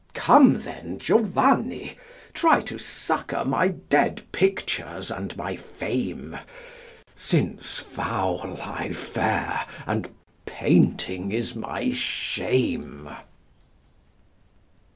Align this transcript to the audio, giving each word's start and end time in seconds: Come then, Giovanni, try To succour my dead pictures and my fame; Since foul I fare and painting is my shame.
Come 0.15 0.61
then, 0.61 0.97
Giovanni, 0.97 1.95
try 2.33 2.61
To 2.61 2.79
succour 2.79 3.45
my 3.45 3.67
dead 3.67 4.23
pictures 4.31 5.11
and 5.11 5.37
my 5.37 5.55
fame; 5.55 6.39
Since 7.15 7.77
foul 7.77 8.59
I 8.63 8.93
fare 8.93 9.63
and 9.85 10.09
painting 10.47 11.31
is 11.31 11.53
my 11.55 11.91
shame. 11.91 13.11